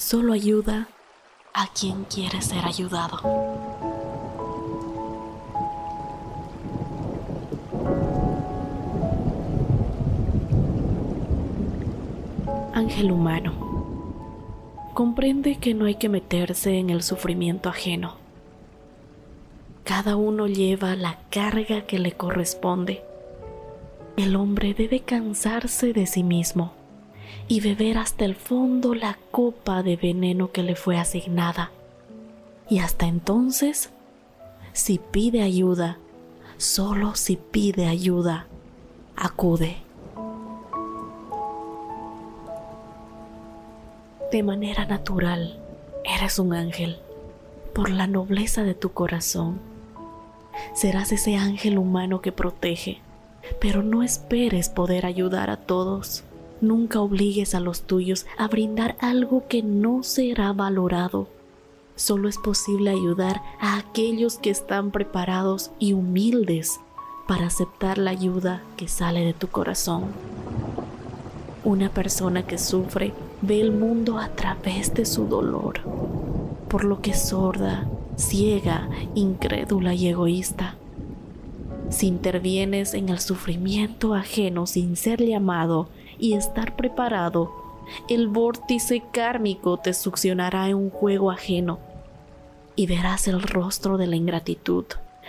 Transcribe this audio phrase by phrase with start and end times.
[0.00, 0.88] solo ayuda
[1.52, 3.20] a quien quiere ser ayudado.
[12.72, 13.52] Ángel humano.
[14.94, 18.14] Comprende que no hay que meterse en el sufrimiento ajeno.
[19.84, 23.02] Cada uno lleva la carga que le corresponde.
[24.16, 26.79] El hombre debe cansarse de sí mismo
[27.50, 31.72] y beber hasta el fondo la copa de veneno que le fue asignada.
[32.68, 33.90] Y hasta entonces,
[34.72, 35.98] si pide ayuda,
[36.58, 38.46] solo si pide ayuda,
[39.16, 39.78] acude.
[44.30, 45.58] De manera natural,
[46.04, 46.98] eres un ángel
[47.74, 49.58] por la nobleza de tu corazón.
[50.72, 53.00] Serás ese ángel humano que protege,
[53.60, 56.22] pero no esperes poder ayudar a todos.
[56.60, 61.28] Nunca obligues a los tuyos a brindar algo que no será valorado.
[61.96, 66.80] Solo es posible ayudar a aquellos que están preparados y humildes
[67.26, 70.04] para aceptar la ayuda que sale de tu corazón.
[71.64, 73.12] Una persona que sufre
[73.42, 75.80] ve el mundo a través de su dolor,
[76.68, 80.76] por lo que es sorda, ciega, incrédula y egoísta.
[81.90, 85.88] Si intervienes en el sufrimiento ajeno sin ser llamado
[86.20, 87.50] y estar preparado,
[88.08, 91.80] el vórtice kármico te succionará en un juego ajeno
[92.76, 94.84] y verás el rostro de la ingratitud,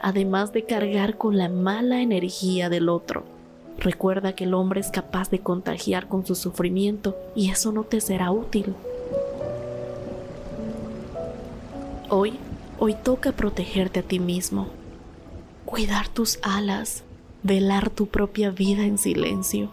[0.00, 3.24] además de cargar con la mala energía del otro.
[3.78, 8.00] Recuerda que el hombre es capaz de contagiar con su sufrimiento y eso no te
[8.00, 8.74] será útil.
[12.08, 12.34] Hoy,
[12.78, 14.68] hoy toca protegerte a ti mismo,
[15.74, 17.02] cuidar tus alas,
[17.42, 19.72] velar tu propia vida en silencio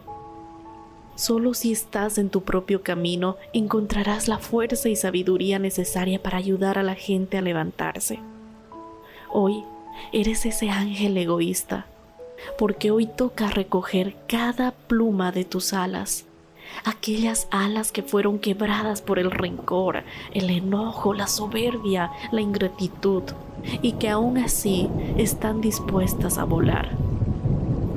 [1.13, 6.79] Solo si estás en tu propio camino encontrarás la fuerza y sabiduría necesaria para ayudar
[6.79, 8.17] a la gente a levantarse.
[9.31, 9.63] Hoy
[10.11, 11.85] eres ese ángel egoísta,
[12.57, 16.25] porque hoy toca recoger cada pluma de tus alas,
[16.83, 23.23] aquellas alas que fueron quebradas por el rencor, el enojo, la soberbia, la ingratitud,
[23.81, 26.91] y que aún así están dispuestas a volar.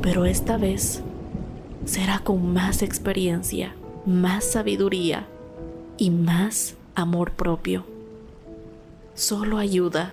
[0.03, 1.03] Pero esta vez
[1.85, 3.75] será con más experiencia,
[4.07, 5.27] más sabiduría
[5.97, 7.85] y más amor propio.
[9.15, 10.13] Solo ayuda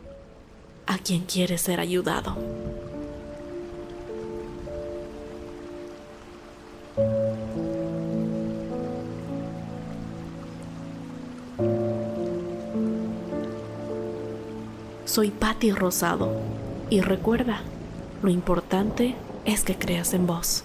[0.85, 2.37] a quien quiere ser ayudado.
[15.11, 16.31] Soy Patti Rosado
[16.89, 17.59] y recuerda,
[18.23, 19.13] lo importante
[19.43, 20.63] es que creas en vos.